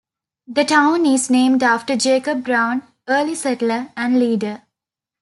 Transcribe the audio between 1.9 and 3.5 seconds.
Jacob Brown, early